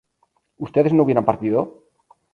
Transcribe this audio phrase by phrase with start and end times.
[0.57, 1.59] ¿ustedes no hubieran partido?